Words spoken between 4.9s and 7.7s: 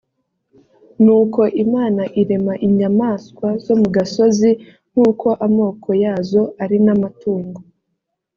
nk uko amoko yazo ari n amatungo